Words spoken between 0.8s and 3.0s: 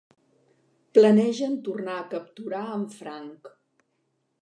Planegen tornar a capturar en